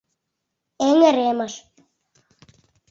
[0.87, 1.53] —Эҥыремыш...